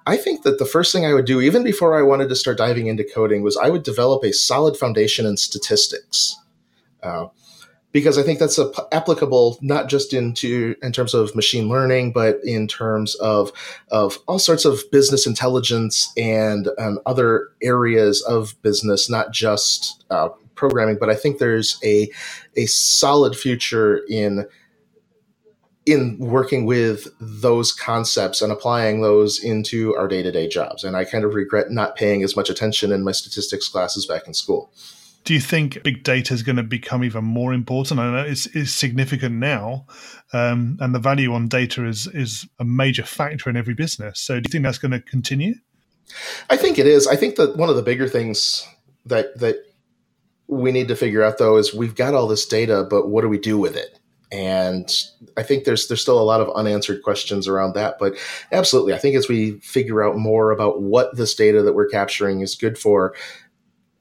I 0.06 0.16
think 0.16 0.42
that 0.42 0.58
the 0.58 0.64
first 0.64 0.92
thing 0.92 1.04
I 1.04 1.12
would 1.14 1.24
do, 1.24 1.40
even 1.40 1.64
before 1.64 1.98
I 1.98 2.02
wanted 2.02 2.28
to 2.28 2.36
start 2.36 2.58
diving 2.58 2.86
into 2.86 3.04
coding, 3.04 3.42
was 3.42 3.56
I 3.56 3.70
would 3.70 3.82
develop 3.82 4.22
a 4.22 4.32
solid 4.32 4.76
foundation 4.76 5.26
in 5.26 5.36
statistics. 5.36 6.36
Uh, 7.02 7.26
because 7.96 8.18
I 8.18 8.22
think 8.22 8.38
that's 8.38 8.60
applicable 8.92 9.58
not 9.62 9.88
just 9.88 10.12
into 10.12 10.76
in 10.82 10.92
terms 10.92 11.14
of 11.14 11.34
machine 11.34 11.68
learning, 11.68 12.12
but 12.12 12.38
in 12.44 12.68
terms 12.68 13.14
of 13.16 13.52
of 13.90 14.18
all 14.28 14.38
sorts 14.38 14.66
of 14.66 14.82
business 14.92 15.26
intelligence 15.26 16.12
and 16.14 16.68
um, 16.78 16.98
other 17.06 17.48
areas 17.62 18.20
of 18.22 18.54
business, 18.60 19.08
not 19.08 19.32
just 19.32 20.04
uh, 20.10 20.28
programming. 20.56 20.98
But 21.00 21.08
I 21.08 21.14
think 21.14 21.38
there's 21.38 21.78
a 21.82 22.10
a 22.54 22.66
solid 22.66 23.34
future 23.34 24.02
in 24.10 24.46
in 25.86 26.18
working 26.18 26.66
with 26.66 27.06
those 27.20 27.72
concepts 27.72 28.42
and 28.42 28.52
applying 28.52 29.00
those 29.00 29.42
into 29.42 29.96
our 29.96 30.08
day-to-day 30.08 30.48
jobs 30.48 30.84
and 30.84 30.96
i 30.96 31.04
kind 31.04 31.24
of 31.24 31.34
regret 31.34 31.70
not 31.70 31.96
paying 31.96 32.22
as 32.22 32.36
much 32.36 32.50
attention 32.50 32.92
in 32.92 33.04
my 33.04 33.12
statistics 33.12 33.68
classes 33.68 34.06
back 34.06 34.26
in 34.26 34.34
school 34.34 34.72
do 35.26 35.34
you 35.34 35.40
think 35.40 35.82
big 35.82 36.04
data 36.04 36.32
is 36.32 36.44
going 36.44 36.54
to 36.54 36.62
become 36.62 37.02
even 37.02 37.24
more 37.24 37.52
important? 37.52 37.98
I 37.98 38.12
know 38.12 38.28
it's, 38.28 38.46
it's 38.46 38.70
significant 38.70 39.34
now, 39.34 39.86
um, 40.32 40.78
and 40.80 40.94
the 40.94 41.00
value 41.00 41.32
on 41.34 41.48
data 41.48 41.84
is 41.84 42.06
is 42.06 42.46
a 42.60 42.64
major 42.64 43.02
factor 43.02 43.50
in 43.50 43.56
every 43.56 43.74
business. 43.74 44.20
So, 44.20 44.34
do 44.38 44.46
you 44.46 44.52
think 44.52 44.62
that's 44.62 44.78
going 44.78 44.92
to 44.92 45.00
continue? 45.00 45.54
I 46.48 46.56
think 46.56 46.78
it 46.78 46.86
is. 46.86 47.08
I 47.08 47.16
think 47.16 47.34
that 47.36 47.56
one 47.56 47.68
of 47.68 47.74
the 47.74 47.82
bigger 47.82 48.06
things 48.06 48.66
that 49.04 49.36
that 49.40 49.56
we 50.46 50.70
need 50.70 50.86
to 50.88 50.96
figure 50.96 51.24
out 51.24 51.38
though 51.38 51.56
is 51.56 51.74
we've 51.74 51.96
got 51.96 52.14
all 52.14 52.28
this 52.28 52.46
data, 52.46 52.86
but 52.88 53.08
what 53.08 53.22
do 53.22 53.28
we 53.28 53.38
do 53.38 53.58
with 53.58 53.76
it? 53.76 53.98
And 54.32 54.90
I 55.36 55.42
think 55.42 55.64
there's 55.64 55.86
there's 55.88 56.02
still 56.02 56.20
a 56.20 56.24
lot 56.24 56.40
of 56.40 56.50
unanswered 56.54 57.02
questions 57.02 57.46
around 57.46 57.74
that. 57.74 57.98
But 57.98 58.14
absolutely, 58.50 58.92
I 58.92 58.98
think 58.98 59.16
as 59.16 59.28
we 59.28 59.52
figure 59.60 60.02
out 60.02 60.16
more 60.16 60.50
about 60.50 60.82
what 60.82 61.16
this 61.16 61.34
data 61.34 61.62
that 61.62 61.74
we're 61.74 61.88
capturing 61.88 62.40
is 62.40 62.56
good 62.56 62.76
for, 62.76 63.14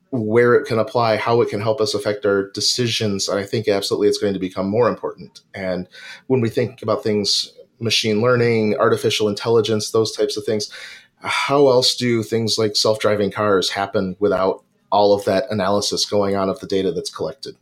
where 0.10 0.56
it 0.56 0.66
can 0.66 0.80
apply, 0.80 1.18
how 1.18 1.42
it 1.42 1.50
can 1.50 1.62
help 1.62 1.80
us 1.80 1.94
affect 1.94 2.26
our 2.26 2.50
decisions, 2.52 3.30
I 3.30 3.44
think 3.44 3.68
absolutely 3.68 4.08
it's 4.08 4.18
going 4.18 4.34
to 4.34 4.40
become 4.40 4.68
more 4.68 4.90
important. 4.90 5.42
And 5.54 5.88
when 6.28 6.42
we 6.42 6.50
think 6.50 6.82
about 6.82 7.04
things, 7.04 7.54
machine 7.80 8.22
learning, 8.22 8.78
artificial 8.78 9.30
intelligence, 9.30 9.92
those 9.92 10.16
types 10.16 10.38
of 10.38 10.44
things, 10.44 10.72
how 11.20 11.68
else 11.68 11.96
do 11.96 12.24
things 12.24 12.58
like 12.58 12.76
self 12.76 13.00
driving 13.00 13.32
cars 13.32 13.70
happen 13.70 14.16
without 14.20 14.64
all 14.92 15.14
of 15.14 15.26
that 15.26 15.46
analysis 15.52 16.06
going 16.06 16.36
on 16.36 16.50
of 16.50 16.60
the 16.60 16.68
data 16.68 16.92
that's 16.92 17.14
collected? 17.14 17.56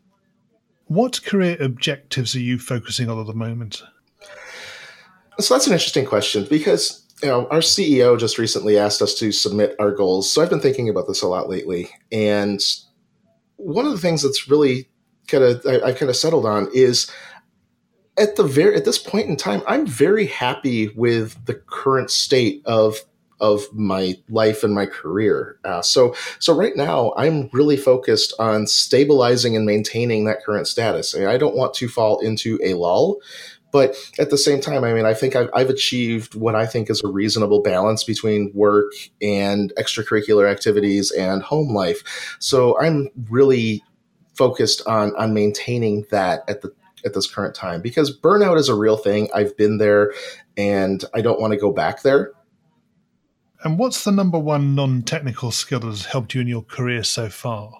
What 0.86 1.24
career 1.24 1.58
objectives 1.60 2.36
are 2.36 2.40
you 2.40 2.60
focusing 2.60 3.10
on 3.10 3.20
at 3.20 3.28
the 3.28 3.34
moment? 3.34 3.84
So 5.40 5.54
that's 5.54 5.68
an 5.68 5.74
interesting 5.74 6.06
question 6.06 6.46
because 6.50 7.04
you 7.24 7.30
know, 7.30 7.48
our 7.48 7.60
CEO 7.60 8.20
just 8.20 8.38
recently 8.38 8.78
asked 8.78 9.02
us 9.02 9.16
to 9.16 9.32
submit 9.32 9.75
our 9.80 9.92
goals. 9.92 10.30
So 10.30 10.42
I've 10.42 10.50
been 10.50 10.60
thinking 10.60 10.90
about 10.90 11.08
this 11.08 11.22
a 11.22 11.28
lot 11.28 11.50
lately. 11.50 11.90
And 12.12 12.62
one 13.56 13.86
of 13.86 13.94
the 13.94 13.98
things 13.98 14.22
that's 14.22 14.50
really 14.50 14.90
kind 15.28 15.44
of 15.44 15.66
I, 15.66 15.88
I 15.88 15.92
kind 15.94 16.10
of 16.10 16.18
settled 16.18 16.46
on 16.46 16.68
is 16.74 17.10
at 18.18 18.36
the 18.36 18.44
very 18.44 18.75
at 18.75 18.84
this 18.86 18.98
point 18.98 19.30
in 19.30 19.38
time, 19.38 19.62
I'm 19.68 19.88
very 19.88 20.25
happy 20.25 20.90
with 20.90 21.46
the 21.46 21.56
current 21.56 22.12
state 22.12 22.62
of 22.66 22.98
of 23.40 23.62
my 23.74 24.16
life 24.30 24.63
and 24.63 24.74
my 24.74 24.86
career. 24.86 25.58
Uh, 25.63 25.82
so 25.82 26.16
so 26.40 26.54
right 26.54 26.75
now, 26.75 27.13
I'm 27.18 27.50
really 27.54 27.78
focused 27.78 28.34
on 28.40 28.68
stabilizing 28.68 29.56
and 29.56 29.66
maintaining 29.66 30.25
that 30.25 30.44
current 30.44 30.68
status. 30.68 31.16
I, 31.16 31.20
mean, 31.20 31.28
I 31.28 31.38
don't 31.38 31.56
want 31.56 31.74
to 31.75 31.88
fall 31.88 32.20
into 32.20 32.60
a 32.63 32.74
lull. 32.75 33.20
But 33.72 33.96
at 34.20 34.30
the 34.30 34.38
same 34.38 34.62
time, 34.62 34.84
I 34.84 34.94
mean, 34.94 35.06
I 35.06 35.16
think 35.16 35.36
I've, 35.36 35.50
I've 35.52 35.72
achieved 35.72 36.36
what 36.36 36.54
I 36.54 36.68
think 36.68 36.92
is 36.92 37.04
a 37.04 37.08
reasonable 37.08 37.63
balance 37.63 38.04
between 38.04 38.52
work 38.54 38.92
and 39.20 39.74
extracurricular 39.80 40.50
activities 40.50 41.10
and 41.10 41.42
home 41.42 41.74
life. 41.74 42.38
So 42.40 42.80
I'm 42.80 43.10
really 43.32 43.84
focused 44.36 44.86
on 44.88 45.16
on 45.16 45.34
maintaining 45.34 46.06
that 46.12 46.44
at 46.48 46.62
the 46.62 46.72
at 47.06 47.13
this 47.13 47.28
current 47.28 47.56
time 47.56 47.82
because 47.82 48.16
burnout 48.18 48.58
is 48.58 48.70
a 48.70 48.75
real 48.75 48.98
thing. 48.98 49.28
I've 49.34 49.58
been 49.58 49.78
there 49.78 50.13
and 50.56 51.04
I 51.13 51.22
don't 51.22 51.40
want 51.40 51.54
to 51.54 51.60
go 51.60 51.72
back 51.72 52.04
there. 52.04 52.32
And 53.63 53.79
what's 53.79 54.03
the 54.03 54.12
number 54.12 54.38
one 54.38 54.75
non 54.75 55.03
technical 55.03 55.51
skill 55.51 55.79
that 55.79 55.88
has 55.88 56.05
helped 56.05 56.36
you 56.36 56.41
in 56.41 56.48
your 56.48 56.63
career 56.63 57.03
so 57.03 57.29
far? 57.29 57.72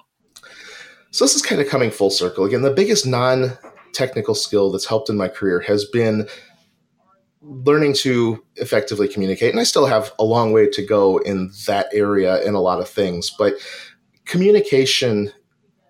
So 1.12 1.26
this 1.26 1.36
is 1.36 1.42
kind 1.42 1.62
of 1.62 1.68
coming 1.68 1.92
full 1.92 2.10
circle. 2.10 2.46
Again, 2.46 2.62
the 2.62 2.72
biggest 2.72 3.06
non 3.06 3.58
technical 3.94 4.34
skill 4.34 4.72
that's 4.72 4.86
helped 4.86 5.10
in 5.10 5.18
my 5.18 5.28
career 5.28 5.60
has 5.62 5.86
been 5.86 6.28
learning 7.42 7.94
to 7.94 8.44
effectively 8.56 9.08
communicate. 9.08 9.52
And 9.52 9.60
I 9.60 9.64
still 9.64 9.86
have 9.86 10.14
a 10.18 10.24
long 10.24 10.54
way 10.54 10.70
to 10.70 10.86
go 10.86 11.18
in 11.18 11.52
that 11.68 11.88
area 11.94 12.42
in 12.44 12.54
a 12.54 12.62
lot 12.62 12.80
of 12.80 12.88
things, 12.88 13.30
but 13.38 13.56
communication 14.26 15.32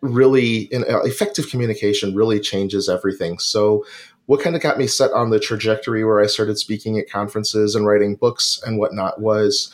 really, 0.01 0.67
effective 0.71 1.49
communication 1.49 2.13
really 2.13 2.39
changes 2.39 2.89
everything. 2.89 3.39
So, 3.39 3.85
what 4.25 4.41
kind 4.41 4.55
of 4.55 4.61
got 4.61 4.77
me 4.77 4.87
set 4.87 5.11
on 5.11 5.29
the 5.29 5.39
trajectory 5.39 6.03
where 6.03 6.21
I 6.21 6.27
started 6.27 6.57
speaking 6.57 6.97
at 6.97 7.09
conferences 7.09 7.75
and 7.75 7.85
writing 7.85 8.15
books 8.15 8.61
and 8.65 8.77
whatnot 8.77 9.21
was 9.21 9.73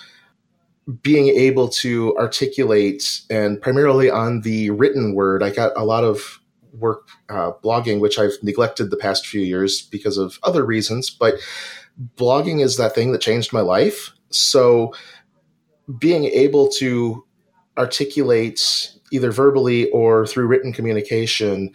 being 1.03 1.27
able 1.27 1.69
to 1.69 2.15
articulate 2.17 3.21
and 3.29 3.61
primarily 3.61 4.09
on 4.09 4.41
the 4.41 4.71
written 4.71 5.13
word. 5.13 5.43
I 5.43 5.51
got 5.51 5.71
a 5.75 5.85
lot 5.85 6.03
of 6.03 6.39
work 6.73 7.09
uh, 7.29 7.51
blogging, 7.63 7.99
which 7.99 8.17
I've 8.17 8.37
neglected 8.41 8.89
the 8.89 8.97
past 8.97 9.27
few 9.27 9.41
years 9.41 9.83
because 9.83 10.17
of 10.17 10.39
other 10.41 10.65
reasons. 10.65 11.09
But 11.11 11.35
blogging 12.15 12.61
is 12.63 12.77
that 12.77 12.95
thing 12.95 13.11
that 13.11 13.21
changed 13.21 13.53
my 13.53 13.61
life. 13.61 14.11
So 14.29 14.93
being 15.99 16.25
able 16.25 16.69
to 16.69 17.23
articulate 17.77 18.91
either 19.11 19.31
verbally 19.31 19.89
or 19.91 20.25
through 20.25 20.47
written 20.47 20.73
communication 20.73 21.71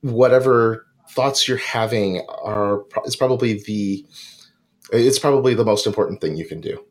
whatever 0.00 0.85
thoughts 1.16 1.48
you're 1.48 1.56
having 1.56 2.20
are 2.28 2.84
is 3.06 3.16
probably 3.16 3.54
the 3.66 4.04
it's 4.92 5.18
probably 5.18 5.54
the 5.54 5.64
most 5.64 5.86
important 5.86 6.20
thing 6.20 6.36
you 6.36 6.46
can 6.46 6.60
do. 6.60 6.84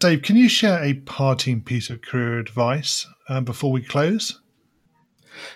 Dave, 0.00 0.22
can 0.22 0.36
you 0.36 0.48
share 0.48 0.82
a 0.82 0.94
parting 0.94 1.62
piece 1.62 1.88
of 1.88 2.02
career 2.02 2.38
advice 2.38 3.06
uh, 3.28 3.40
before 3.40 3.72
we 3.72 3.80
close? 3.80 4.40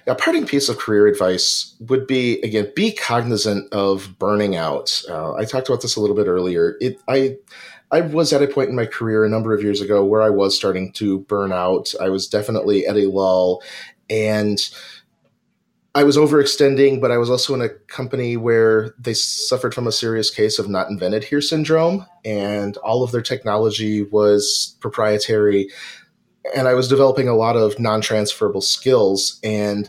A 0.07 0.15
parting 0.15 0.47
piece 0.47 0.69
of 0.69 0.79
career 0.79 1.07
advice 1.09 1.77
would 1.81 2.07
be 2.07 2.41
again 2.43 2.73
be 2.75 2.93
cognizant 2.93 3.73
of 3.73 4.17
burning 4.19 4.57
out. 4.57 5.03
Uh, 5.09 5.35
I 5.35 5.45
talked 5.45 5.69
about 5.69 5.83
this 5.83 5.97
a 5.97 6.01
little 6.01 6.17
bit 6.17 6.29
earlier. 6.29 6.77
It 6.81 7.01
I 7.09 7.37
I 7.91 8.01
was 8.01 8.33
at 8.33 8.43
a 8.43 8.47
point 8.47 8.71
in 8.71 8.77
my 8.77 8.87
career 8.87 9.25
a 9.25 9.29
number 9.29 9.53
of 9.53 9.63
years 9.63 9.81
ago 9.81 10.05
where 10.05 10.23
I 10.23 10.31
was 10.31 10.57
starting 10.57 10.93
to 10.95 11.19
burn 11.21 11.53
out. 11.53 11.93
I 12.01 12.09
was 12.09 12.29
definitely 12.29 12.87
at 12.87 12.97
a 12.97 13.11
lull, 13.11 13.63
and 14.09 14.59
I 15.95 16.05
was 16.05 16.17
overextending, 16.17 17.01
but 17.03 17.11
I 17.11 17.19
was 17.19 17.29
also 17.29 17.55
in 17.55 17.61
a 17.61 17.69
company 17.69 18.37
where 18.37 18.95
they 18.99 19.13
suffered 19.13 19.75
from 19.75 19.87
a 19.87 19.93
serious 19.93 20.31
case 20.31 20.59
of 20.59 20.69
not 20.69 20.89
invented 20.89 21.25
here 21.25 21.43
syndrome, 21.43 22.07
and 22.25 22.77
all 22.79 23.03
of 23.03 23.13
their 23.13 23.23
technology 23.23 24.03
was 24.03 24.77
proprietary 24.81 25.69
and 26.57 26.69
I 26.69 26.75
was 26.75 26.89
developing 26.89 27.29
a 27.29 27.37
lot 27.37 27.57
of 27.57 27.79
non 27.79 28.01
transferable 28.01 28.61
skills, 28.61 29.39
and 29.43 29.89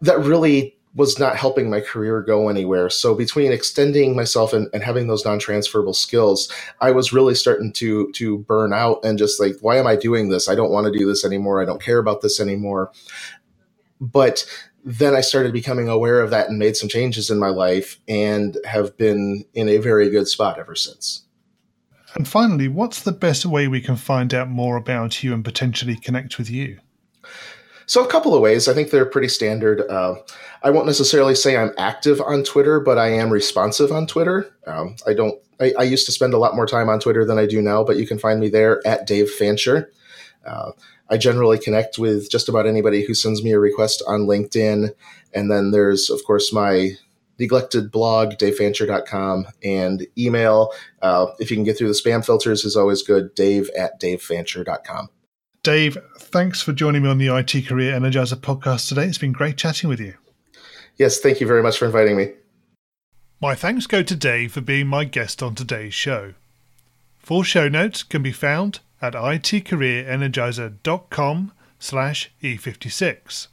that 0.00 0.18
really 0.20 0.76
was 0.94 1.20
not 1.20 1.36
helping 1.36 1.70
my 1.70 1.80
career 1.80 2.20
go 2.20 2.48
anywhere. 2.48 2.90
So 2.90 3.14
between 3.14 3.52
extending 3.52 4.16
myself 4.16 4.52
and, 4.52 4.68
and 4.74 4.82
having 4.82 5.06
those 5.06 5.24
non-transferable 5.24 5.94
skills, 5.94 6.52
I 6.80 6.90
was 6.90 7.12
really 7.12 7.36
starting 7.36 7.72
to 7.74 8.10
to 8.12 8.38
burn 8.38 8.72
out 8.72 8.98
and 9.04 9.16
just 9.18 9.38
like, 9.40 9.56
why 9.60 9.76
am 9.76 9.86
I 9.86 9.94
doing 9.94 10.30
this? 10.30 10.48
I 10.48 10.56
don't 10.56 10.72
want 10.72 10.92
to 10.92 10.98
do 10.98 11.06
this 11.06 11.24
anymore. 11.24 11.62
I 11.62 11.64
don't 11.64 11.82
care 11.82 11.98
about 11.98 12.22
this 12.22 12.40
anymore. 12.40 12.90
But 14.00 14.46
then 14.84 15.14
I 15.14 15.20
started 15.20 15.52
becoming 15.52 15.88
aware 15.88 16.20
of 16.20 16.30
that 16.30 16.48
and 16.48 16.58
made 16.58 16.76
some 16.76 16.88
changes 16.88 17.30
in 17.30 17.38
my 17.38 17.48
life 17.48 18.00
and 18.08 18.56
have 18.64 18.96
been 18.96 19.44
in 19.54 19.68
a 19.68 19.78
very 19.78 20.08
good 20.08 20.26
spot 20.26 20.58
ever 20.58 20.74
since. 20.74 21.26
And 22.14 22.26
finally, 22.26 22.68
what's 22.68 23.02
the 23.02 23.12
best 23.12 23.46
way 23.46 23.68
we 23.68 23.80
can 23.80 23.96
find 23.96 24.34
out 24.34 24.48
more 24.48 24.76
about 24.76 25.22
you 25.22 25.32
and 25.32 25.44
potentially 25.44 25.96
connect 25.96 26.38
with 26.38 26.50
you? 26.50 26.78
So, 27.86 28.04
a 28.04 28.08
couple 28.08 28.34
of 28.34 28.40
ways. 28.40 28.68
I 28.68 28.74
think 28.74 28.90
they're 28.90 29.04
pretty 29.04 29.28
standard. 29.28 29.82
Uh, 29.90 30.14
I 30.62 30.70
won't 30.70 30.86
necessarily 30.86 31.34
say 31.34 31.56
I'm 31.56 31.72
active 31.76 32.20
on 32.20 32.44
Twitter, 32.44 32.78
but 32.78 32.98
I 32.98 33.08
am 33.08 33.30
responsive 33.30 33.90
on 33.90 34.06
Twitter. 34.06 34.48
Um, 34.66 34.96
I 35.06 35.14
don't. 35.14 35.40
I, 35.60 35.72
I, 35.78 35.82
used 35.82 36.06
to 36.06 36.12
spend 36.12 36.32
a 36.32 36.38
lot 36.38 36.54
more 36.54 36.66
time 36.66 36.88
on 36.88 37.00
Twitter 37.00 37.24
than 37.24 37.36
I 37.36 37.46
do 37.46 37.60
now, 37.60 37.82
but 37.84 37.96
you 37.96 38.06
can 38.06 38.18
find 38.18 38.40
me 38.40 38.48
there 38.48 38.80
at 38.86 39.06
Dave 39.06 39.28
Fancher. 39.28 39.92
Uh, 40.46 40.70
I 41.10 41.16
generally 41.16 41.58
connect 41.58 41.98
with 41.98 42.30
just 42.30 42.48
about 42.48 42.66
anybody 42.66 43.04
who 43.04 43.14
sends 43.14 43.42
me 43.42 43.52
a 43.52 43.58
request 43.58 44.02
on 44.06 44.20
LinkedIn, 44.20 44.94
and 45.34 45.50
then 45.50 45.72
there's 45.72 46.08
of 46.08 46.24
course 46.24 46.52
my 46.52 46.92
neglected 47.40 47.90
blog, 47.90 48.34
davefancher.com, 48.34 49.46
and 49.64 50.06
email. 50.16 50.72
Uh, 51.02 51.26
if 51.40 51.50
you 51.50 51.56
can 51.56 51.64
get 51.64 51.76
through 51.76 51.88
the 51.88 51.94
spam 51.94 52.24
filters, 52.24 52.64
is 52.64 52.76
always 52.76 53.02
good. 53.02 53.34
Dave 53.34 53.70
at 53.70 54.00
davefancher.com. 54.00 55.08
Dave, 55.62 55.98
thanks 56.18 56.62
for 56.62 56.72
joining 56.72 57.02
me 57.02 57.08
on 57.08 57.18
the 57.18 57.34
IT 57.34 57.66
Career 57.66 57.98
Energizer 57.98 58.36
podcast 58.36 58.88
today. 58.88 59.04
It's 59.04 59.18
been 59.18 59.32
great 59.32 59.56
chatting 59.56 59.88
with 59.88 60.00
you. 60.00 60.14
Yes, 60.96 61.18
thank 61.18 61.40
you 61.40 61.46
very 61.46 61.62
much 61.62 61.78
for 61.78 61.86
inviting 61.86 62.16
me. 62.16 62.32
My 63.42 63.54
thanks 63.54 63.86
go 63.86 64.02
to 64.02 64.16
Dave 64.16 64.52
for 64.52 64.60
being 64.60 64.86
my 64.86 65.04
guest 65.04 65.42
on 65.42 65.54
today's 65.54 65.94
show. 65.94 66.34
Full 67.18 67.42
show 67.42 67.68
notes 67.68 68.02
can 68.02 68.22
be 68.22 68.32
found 68.32 68.80
at 69.00 69.14
itcareerenergizer.com 69.14 71.52
slash 71.78 72.30
E56. 72.42 73.46